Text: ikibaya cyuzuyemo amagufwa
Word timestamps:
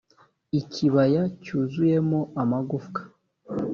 ikibaya 0.59 1.21
cyuzuyemo 1.43 2.19
amagufwa 2.41 3.01